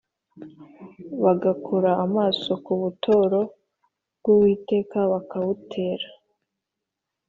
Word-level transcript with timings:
bagakura 1.23 1.91
amaso 2.05 2.51
ku 2.65 2.71
buturo 2.81 3.41
bw 4.17 4.25
Uwiteka 4.33 4.97
bakabutera 5.11 6.07